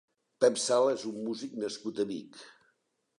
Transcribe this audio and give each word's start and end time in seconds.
Pep 0.43 0.55
Sala 0.61 0.95
és 0.95 1.03
un 1.11 1.19
músic 1.27 1.53
nascut 1.65 2.01
a 2.05 2.09
Vic. 2.13 2.41